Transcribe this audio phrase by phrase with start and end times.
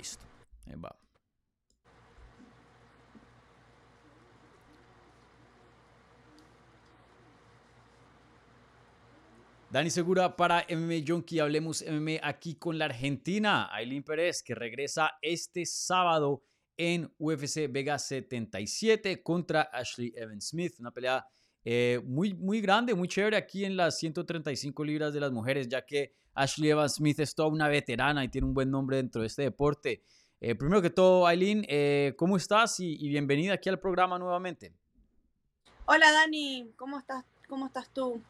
[0.00, 0.24] listo.
[0.82, 0.96] Va.
[9.70, 11.38] Dani Segura para MMA Junkie.
[11.38, 13.68] Hablemos MMA aquí con la Argentina.
[13.72, 16.42] Aileen Pérez que regresa este sábado
[16.76, 20.74] en UFC Vega 77 contra Ashley Evans Smith.
[20.80, 21.24] Una pelea
[21.64, 25.84] eh, muy, muy grande, muy chévere aquí en las 135 libras de las mujeres, ya
[25.84, 29.26] que Ashley Evans Smith es toda una veterana y tiene un buen nombre dentro de
[29.26, 30.02] este deporte.
[30.40, 32.80] Eh, primero que todo, Aileen, eh, ¿cómo estás?
[32.80, 34.72] Y, y, bienvenida aquí al programa nuevamente.
[35.84, 37.24] Hola Dani, ¿cómo estás?
[37.46, 38.22] ¿Cómo estás tú?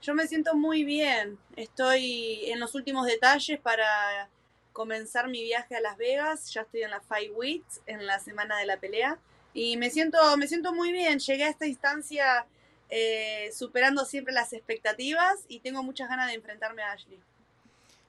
[0.00, 1.38] Yo me siento muy bien.
[1.56, 4.30] Estoy en los últimos detalles para
[4.72, 6.50] comenzar mi viaje a Las Vegas.
[6.54, 9.18] Ya estoy en la Five Weeks, en la semana de la pelea.
[9.52, 11.18] Y me siento, me siento muy bien.
[11.18, 12.46] Llegué a esta instancia
[12.90, 17.18] eh, superando siempre las expectativas y tengo muchas ganas de enfrentarme a Ashley.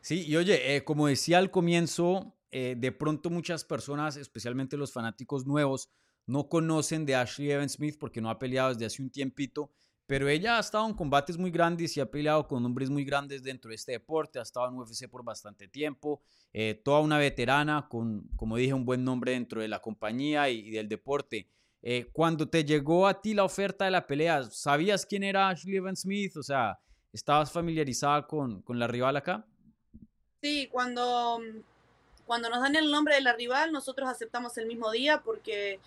[0.01, 4.91] Sí, y oye, eh, como decía al comienzo, eh, de pronto muchas personas, especialmente los
[4.91, 5.89] fanáticos nuevos,
[6.25, 9.71] no conocen de Ashley Evans Smith porque no ha peleado desde hace un tiempito
[10.11, 13.43] pero ella ha estado en combates muy grandes y ha peleado con hombres muy grandes
[13.43, 17.87] dentro de este deporte, ha estado en UFC por bastante tiempo, eh, toda una veterana
[17.89, 21.47] con, como dije, un buen nombre dentro de la compañía y, del deporte.
[21.83, 25.77] Eh, cuando te llegó a ti la oferta de la pelea, ¿sabías quién era Ashley
[25.77, 26.37] Evans Smith?
[26.37, 26.77] O sea,
[27.11, 29.45] ¿estabas familiarizada con, con la rival acá?
[30.41, 31.39] Sí, cuando,
[32.25, 35.79] cuando nos dan el nombre de la rival, nosotros aceptamos el mismo día porque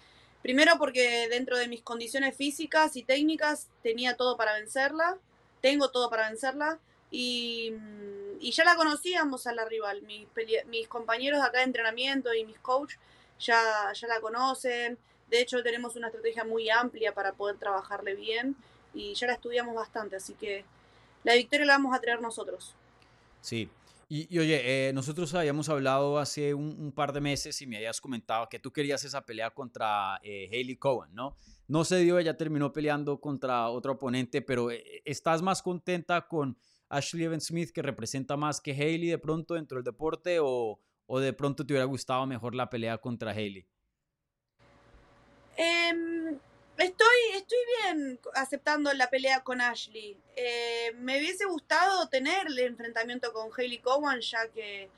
[0.45, 5.17] Primero porque dentro de mis condiciones físicas y técnicas tenía todo para vencerla,
[5.63, 6.79] tengo todo para vencerla
[7.11, 7.73] y,
[8.43, 10.03] ya la conocíamos a la rival.
[10.03, 10.29] Mis,
[10.67, 12.99] mis compañeros acá de entrenamiento y mis coaches
[13.39, 13.59] ya,
[13.95, 14.99] ya la conocen.
[15.35, 18.55] De hecho, tenemos una estrategia muy amplia para poder trabajarle bien
[18.95, 20.65] y ya la estudiamos bastante, así que
[21.25, 22.77] la victoria la vamos a traer nosotros.
[23.41, 23.69] Sí,
[24.09, 28.49] y, oye, eh, nosotros habíamos hablado hace un, par de meses y me habías comentado
[28.49, 31.37] que tú querías esa pelea contra eh, Hayley Cohen, ¿no?
[31.67, 36.57] No se dio, ella terminó peleando contra otro oponente, pero eh, ¿estás más contenta con
[36.89, 41.19] Ashley Evans Smith que representa más que Hayley de pronto dentro del deporte o, o
[41.19, 43.67] de pronto te hubiera gustado mejor la pelea contra Hayley?
[46.77, 50.17] Estoy, estoy bien aceptando la pelea con Ashley.
[50.35, 54.89] Eh, me hubiese gustado tener el enfrentamiento con Hayley Cowan, ya que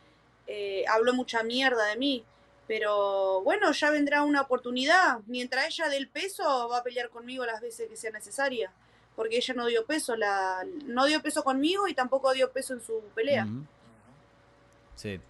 [0.46, 2.24] eh, habló mucha mierda de mí.
[2.66, 5.20] Pero bueno, ya vendrá una oportunidad.
[5.26, 8.72] Mientras ella dé el peso, va a pelear conmigo las veces que sea necesaria.
[9.14, 12.80] Porque ella no dio peso, la, no dio peso conmigo y tampoco dio peso en
[12.80, 13.46] su pelea.
[14.94, 15.20] Sí.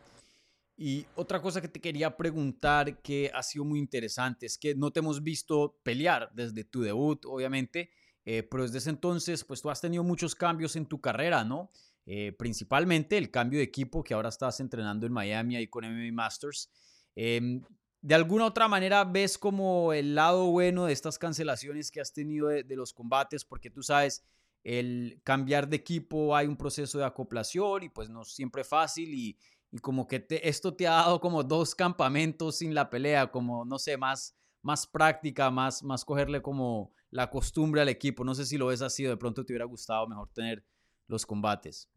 [0.76, 4.92] Y otra cosa que te quería preguntar que ha sido muy interesante es que no
[4.92, 7.90] te hemos visto pelear desde tu debut, obviamente,
[8.26, 11.70] eh, pero desde ese entonces, pues tú has tenido muchos cambios en tu carrera, ¿no?
[12.04, 16.12] Eh, principalmente el cambio de equipo que ahora estás entrenando en Miami ahí con MMA
[16.12, 16.70] Masters.
[17.16, 17.62] Em,
[18.02, 22.48] de alguna otra manera ves como el lado bueno de estas cancelaciones que has tenido
[22.48, 24.24] de, los combates, porque tú sabes,
[24.62, 29.38] el cambiar de equipo hay un proceso de acoplación y pues no siempre fácil y
[29.76, 33.78] y como que esto te ha dado como dos campamentos sin la pelea, como, no
[33.78, 38.24] sé, más, más práctica, más, más cogerle como la costumbre al equipo.
[38.24, 40.64] No sé si lo ves así o de pronto te hubiera gustado mejor tener
[41.08, 41.90] los combates.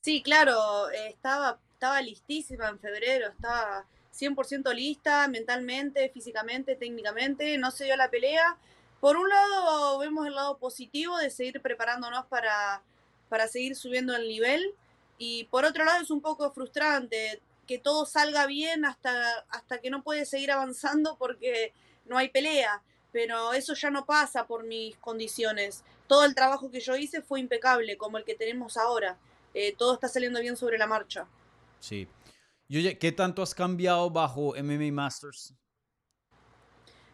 [0.00, 7.70] Sí, claro, eh, estaba, estaba listísima en febrero, estaba 100% lista mentalmente, físicamente, técnicamente, no
[7.70, 8.56] se dio la pelea.
[8.98, 12.82] Por un lado, vemos el lado positivo de seguir preparándonos para,
[13.28, 14.74] para seguir subiendo el nivel
[15.18, 19.90] y por otro lado es un poco frustrante que todo salga bien hasta, hasta que
[19.90, 21.72] no puede seguir avanzando porque
[22.04, 22.82] no hay pelea.
[23.12, 25.84] Pero eso ya no pasa por mis condiciones.
[26.06, 29.18] Todo el trabajo que yo hice fue impecable, como el que tenemos ahora.
[29.54, 31.26] Eh, todo está saliendo bien sobre la marcha.
[31.80, 32.06] Sí.
[32.68, 35.54] Y oye, ¿qué tanto has cambiado bajo MMA Masters?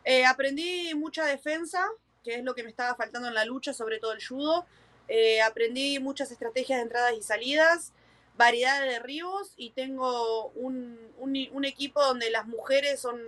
[0.05, 1.87] Eh, aprendí mucha defensa,
[2.25, 4.67] que es lo que me estaba faltando en la lucha, sobre todo el judo.
[5.15, 7.93] Eh, aprendí muchas estrategias de entradas y salidas,
[8.39, 13.20] variedad de derribos y tengo un, un, equipo donde las mujeres son,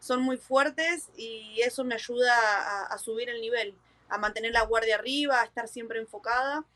[0.00, 3.74] son muy fuertes y eso me ayuda a, subir el nivel,
[4.10, 6.66] a mantener la guardia arriba, a estar siempre enfocada.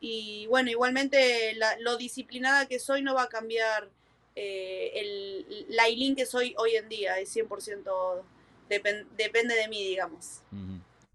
[0.00, 3.88] Y bueno, igualmente lo disciplinada que soy no va a cambiar
[4.36, 8.22] eh, el, la ILIN que soy hoy en día, es 100%
[8.68, 10.42] depende de mí, digamos.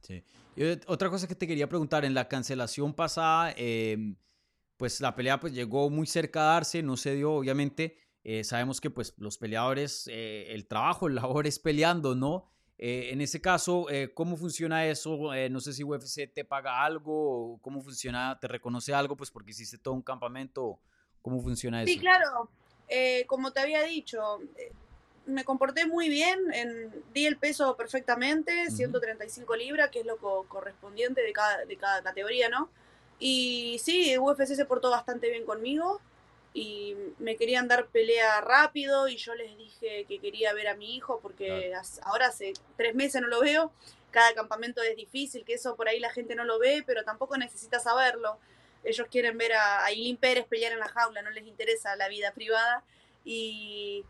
[0.02, 0.24] Sí.
[0.56, 4.16] Y otra cosa que te quería preguntar, en la cancelación pasada, em,
[4.78, 7.98] pues la pelea pues llegó muy cerca de darse, no se dio, obviamente.
[8.24, 12.50] Eh, sabemos que pues los peleadores, eh, el trabajo, el labor es peleando, ¿no?
[12.78, 15.32] Eh, en ese caso, ¿cómo funciona eso?
[15.50, 19.52] no sé si UFC te paga algo, o cómo funciona, te reconoce algo, pues porque
[19.52, 20.80] hiciste todo un campamento,
[21.22, 21.94] ¿cómo funciona eso?
[21.94, 22.50] Sí, claro.
[23.28, 24.40] como te había dicho,
[25.26, 26.40] me comporté muy bien,
[27.14, 30.18] di el peso perfectamente, 135 libras, que es lo
[30.48, 32.70] correspondiente de cada, de cada categoría, ¿no?
[33.20, 36.02] Y sí, UFC se portó bastante bien conmigo
[36.54, 40.96] y me querían dar pelea rápido y yo les dije que quería ver a mi
[40.96, 41.74] hijo porque
[42.04, 43.72] ahora hace tres meses no lo veo,
[44.12, 47.36] cada campamento es difícil, que eso por ahí la gente no lo ve, pero tampoco
[47.36, 48.38] necesita saberlo.
[48.86, 49.90] Ellos quieren ver a, a
[50.20, 52.84] Pérez pelear en la jaula, no les interesa la vida privada.
[53.26, 54.06] Y,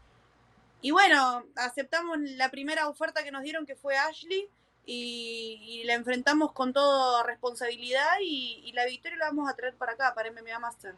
[0.85, 4.47] y bueno, aceptamos la primera oferta que nos dieron, que fue Ashley,
[4.85, 10.13] y, la enfrentamos con toda responsabilidad y, la victoria la vamos a traer para acá,
[10.13, 10.93] para MMA Master.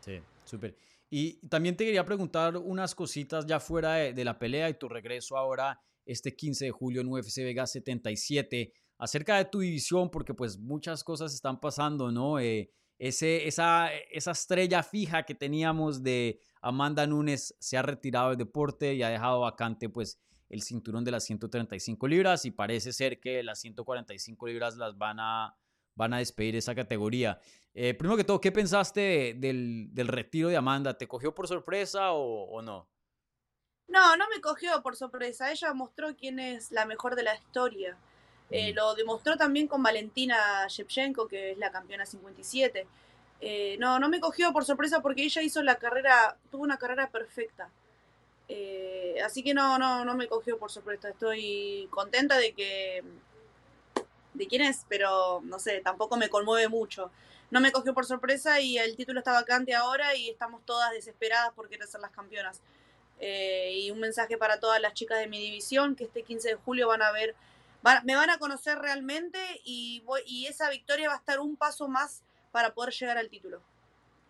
[0.00, 0.76] Sí, súper.
[1.08, 5.38] Y también te quería preguntar unas cositas ya fuera de, la pelea y tu regreso
[5.38, 10.58] ahora este 15 de julio en UFC Vegas 77 acerca de tu división, porque pues
[10.58, 12.38] muchas cosas están pasando, ¿no?
[12.38, 12.70] Eh,
[13.00, 18.92] ese, esa, esa estrella fija que teníamos de Amanda Nunes se ha retirado del deporte
[18.92, 20.20] y ha dejado vacante pues
[20.50, 25.18] el cinturón de las 135 libras y parece ser que las 145 libras las van
[25.18, 25.56] a,
[25.94, 27.40] van a despedir esa categoría.
[27.72, 30.98] Eh, primero que todo, ¿qué pensaste del, del, retiro de Amanda?
[30.98, 32.86] ¿Te cogió por sorpresa o, o, no?
[33.88, 35.50] No, no me cogió por sorpresa.
[35.50, 37.96] Ella mostró quién es la mejor de la historia.
[38.50, 42.86] Eh, lo demostró también con Valentina Shevchenko, que es la campeona 57.
[43.40, 47.08] Eh, no, no me cogió por sorpresa porque ella hizo la carrera, tuvo una carrera
[47.10, 47.70] perfecta.
[48.48, 51.08] Eh, así que no, no, no me cogió por sorpresa.
[51.10, 53.04] Estoy contenta de que.
[54.34, 57.10] de quién es, pero no sé, tampoco me conmueve mucho.
[57.50, 61.52] No me cogió por sorpresa y el título está vacante ahora y estamos todas desesperadas
[61.52, 62.60] por querer ser las campeonas.
[63.20, 66.88] y un mensaje para todas las chicas de mi división, que este 15 de julio
[66.88, 67.34] van a ver
[68.04, 70.02] me van a conocer realmente y,
[70.48, 72.22] esa victoria va a estar un paso más
[72.52, 73.62] para poder llegar al título.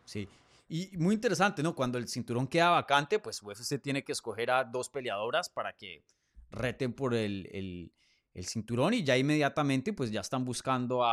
[0.05, 0.29] Sí,
[0.69, 1.75] y muy interesante, ¿no?
[1.75, 6.05] Cuando el cinturón queda vacante, pues UFC tiene que escoger a dos peleadoras para que
[6.51, 7.93] reten por el,
[8.43, 11.05] cinturón y ya inmediatamente pues ya están buscando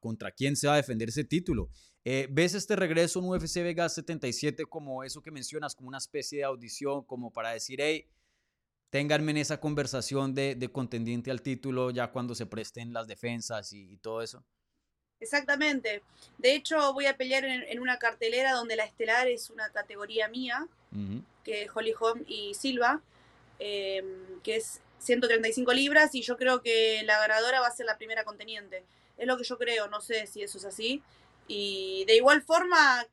[0.00, 1.70] contra quién se va a defender ese título.
[2.04, 6.38] Eh, ¿Ves este regreso en UFC Vegas 77 como eso que mencionas, como una especie
[6.38, 8.08] de audición, como para decir, hey,
[8.90, 13.72] ténganme en esa conversación de, de, contendiente al título ya cuando se presten las defensas
[13.72, 14.42] y, todo eso?
[15.20, 16.02] Exactamente.
[16.38, 20.66] De hecho, voy a pelear en, una cartelera donde la estelar es una categoría mía,
[21.44, 23.00] que es Holly Holm y Silva,
[23.58, 27.98] em, que es 135 libras, y yo creo que la ganadora va a ser la
[27.98, 28.84] primera conteniente.
[29.16, 31.02] Es lo que yo creo, no sé si eso es así.
[31.48, 33.04] Y de igual forma,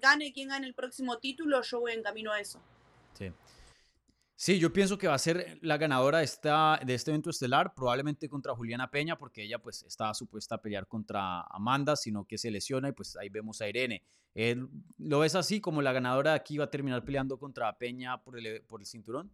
[0.00, 2.60] gane quien gane el próximo título, yo voy en camino a eso.
[3.16, 3.32] Sí.
[4.36, 7.72] Sí, yo pienso que va a ser la ganadora de, esta, de este evento estelar,
[7.74, 12.36] probablemente contra Juliana Peña, porque ella pues estaba supuesta a pelear contra Amanda, sino que
[12.36, 14.02] se lesiona y pues ahí vemos a Irene.
[14.98, 18.36] ¿Lo ves así como la ganadora de aquí va a terminar peleando contra Peña por
[18.36, 19.32] el, por el cinturón?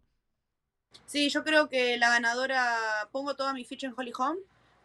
[1.07, 4.37] Sí, yo creo que la ganadora, pongo toda mi ficha en Holly Holm,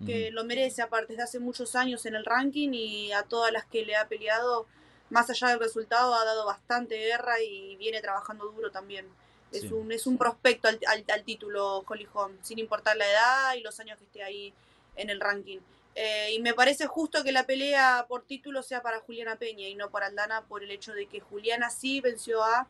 [0.05, 3.65] que lo merece aparte desde hace muchos años en el ranking y a todas las
[3.65, 4.67] que le ha peleado,
[5.09, 9.07] más allá del resultado, ha dado bastante guerra y viene trabajando duro también.
[9.53, 13.61] Es, un, es un prospecto al, al, título Holly Holm, sin importar la edad y
[13.61, 14.53] los años que esté ahí
[14.97, 15.59] en el ranking.
[15.95, 19.75] Eh, y me parece justo que la pelea por título sea para Juliana Peña y
[19.75, 22.69] no para Aldana por el hecho de que Juliana sí venció a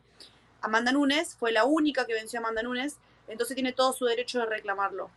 [0.61, 2.97] Amanda Nunes, fue la única que venció a Amanda Nunes,
[3.27, 5.09] entonces tiene todo su derecho de reclamarlo.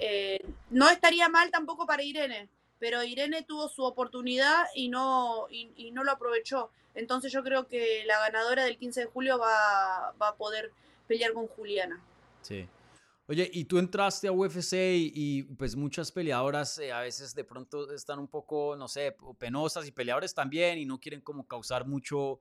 [0.00, 5.92] Eh, no estaría mal tampoco para Irene, pero Irene tuvo su oportunidad y no, y
[5.92, 6.70] no lo aprovechó.
[6.94, 10.72] Entonces yo creo que la ganadora del 15 de julio va, va a poder
[11.06, 12.02] pelear con Juliana.
[12.42, 12.66] Sí.
[13.30, 17.92] Oye, y tú entraste a UFC y, pues muchas peleadoras eh, a veces de pronto
[17.92, 22.40] están un poco, no sé, penosas y peleadores también y no quieren como causar mucho,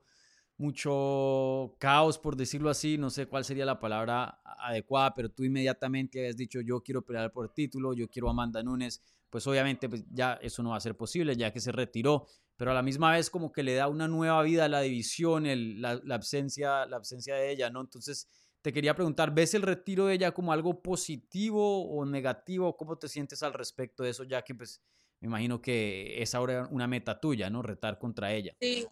[0.57, 6.21] mucho caos, por decirlo así, no sé cuál sería la palabra adecuada, pero tú inmediatamente
[6.21, 10.03] habías dicho yo quiero pelear por título, yo quiero a Amanda Nunes, pues obviamente pues
[10.09, 13.11] ya eso no va a ser posible ya que se retiró, pero a la misma
[13.11, 16.97] vez como que le da una nueva vida a la división, el, la, absencia, la
[16.97, 17.81] ausencia de ella, ¿no?
[17.81, 18.27] Entonces
[18.61, 22.75] te quería preguntar, ¿ves el retiro de ella como algo positivo o negativo?
[22.75, 24.81] ¿Cómo te sientes al respecto de eso, ya que pues
[25.21, 27.61] me imagino que es ahora una meta tuya, ¿no?
[27.61, 28.55] Retar contra ella.
[28.59, 28.87] Sí.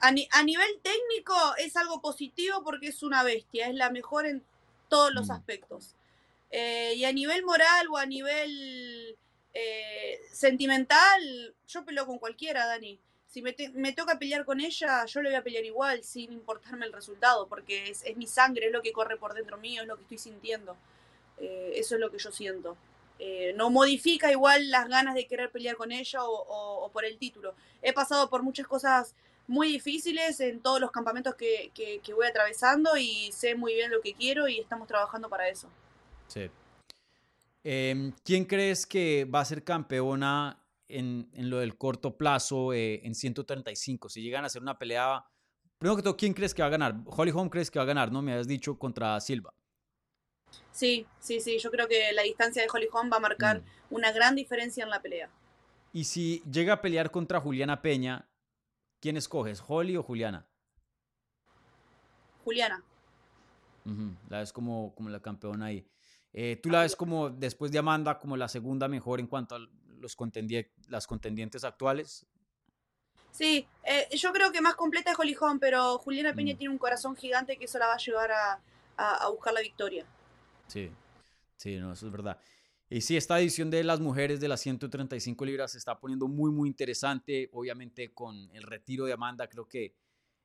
[0.00, 4.42] A, nivel técnico es algo positivo porque es una bestia, es la mejor en
[4.88, 5.32] todos los mm.
[5.32, 5.94] aspectos.
[6.50, 9.16] Eh, y a nivel moral o a nivel
[9.54, 12.98] eh, sentimental, yo peleo con cualquiera, Dani
[13.32, 16.92] si me, toca pelear con ella, yo le voy a pelear igual, sin importarme el
[16.92, 20.02] resultado, porque es, mi sangre, es lo que corre por dentro mío, es lo que
[20.02, 20.76] estoy sintiendo.
[21.38, 22.76] Eh, eso es lo que yo siento.
[23.18, 27.54] Eh, no modifica igual las ganas de querer pelear con ella o, por el título.
[27.80, 29.14] He pasado por muchas cosas
[29.46, 34.02] muy difíciles en todos los campamentos que, que, voy atravesando y sé muy bien lo
[34.02, 35.70] que quiero y estamos trabajando para eso.
[36.28, 36.50] Sí.
[37.64, 43.00] Em, ¿Quién crees que va a ser campeona en, en lo del corto plazo eh,
[43.04, 44.08] en 135?
[44.08, 45.24] Si llegan a hacer una pelea,
[45.78, 46.96] primero que todo, ¿quién crees que va a ganar?
[47.06, 48.22] Holly Holm crees que va a ganar, ¿no?
[48.22, 49.54] Me habías dicho contra Silva.
[50.70, 53.64] Sí, sí, sí, yo creo que la distancia de Holly Holm va a marcar mm.
[53.90, 55.30] una gran diferencia en la pelea.
[55.92, 58.28] Y si llega a pelear contra Juliana Peña,
[59.00, 60.46] ¿quién escoges, Holly o Juliana?
[62.44, 62.82] Juliana.
[64.28, 65.86] La ves como, como la campeona ahí.
[66.32, 69.58] Eh, ¿Tú la ves como, después de Amanda, como la segunda mejor en cuanto a
[69.58, 70.16] los
[70.88, 72.26] las contendientes actuales?
[73.30, 76.58] Sí, eh, yo creo que más completa es Holly Holm, pero Juliana Peña mm.
[76.58, 78.60] tiene un corazón gigante que eso la va a llevar a,
[78.96, 80.06] a buscar la victoria.
[80.66, 80.90] Sí,
[81.56, 82.38] sí, no, eso es verdad.
[82.92, 86.50] Y sí, esta edición de las mujeres de las 135 libras se está poniendo muy,
[86.50, 87.48] muy interesante.
[87.54, 89.94] Obviamente con el retiro de Amanda, creo que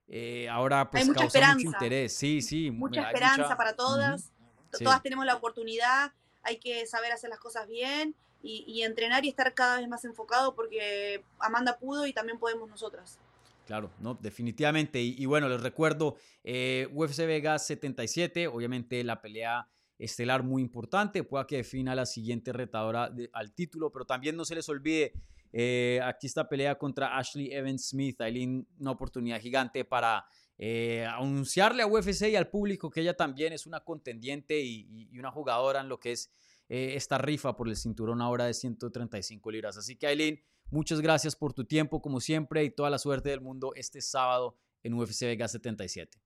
[0.08, 2.14] eh, ahora pues hay mucha causa mucho interés.
[2.14, 2.72] Sí, sí.
[2.72, 4.32] Mucha esperanza para todas.
[4.72, 6.14] Todas tenemos la oportunidad.
[6.44, 10.56] Hay que saber hacer las cosas bien y, entrenar y estar cada vez más enfocado
[10.56, 13.20] porque Amanda pudo y también podemos nosotras.
[13.66, 15.02] Claro, no, definitivamente.
[15.02, 19.68] Y, bueno, les recuerdo, eh, UFC Vegas 77, obviamente la pelea
[20.00, 24.56] estelar muy importante, pueda que defina la siguiente retadora al título, pero también no se
[24.56, 25.12] les olvide,
[25.52, 30.26] eh, aquí está pelea contra Ashley Evans Smith, Aileen, una oportunidad gigante para
[30.60, 35.32] eh, anunciarle a UFC y al público que ella también es una contendiente y, una
[35.32, 36.32] jugadora en lo que es
[36.70, 39.78] eh, esta rifa por el cinturón ahora de 135 libras.
[39.78, 43.42] Así que Aileen, muchas gracias por tu tiempo como siempre y toda la suerte del
[43.42, 46.18] mundo este sábado en UFC Vegas 77.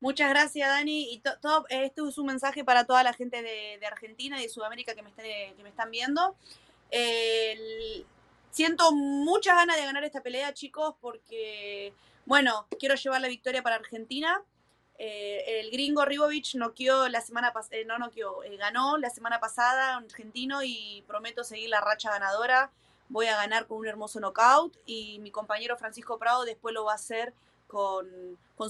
[0.00, 1.12] Muchas gracias, Dani.
[1.12, 4.94] Y todo, este es un mensaje para toda la gente de, Argentina y de Sudamérica
[4.94, 6.34] que me, que me están viendo.
[8.50, 11.92] siento muchas ganas de ganar esta pelea, chicos, porque,
[12.26, 14.42] bueno, quiero llevar la victoria para Argentina.
[14.98, 19.40] Eh, el gringo Ribovich noqueó la semana pasada, eh, no noqueó, eh, ganó la semana
[19.40, 22.70] pasada, un argentino, y prometo seguir la racha ganadora.
[23.08, 26.92] Voy a ganar con un hermoso knockout y mi compañero Francisco Prado después lo va
[26.92, 27.32] a hacer
[27.66, 28.06] con,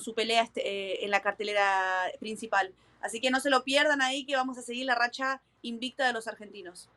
[0.00, 2.72] su pelea este, en la cartelera principal.
[3.00, 6.12] Así que no se lo pierdan ahí que vamos a seguir la racha invicta de
[6.12, 6.88] los argentinos.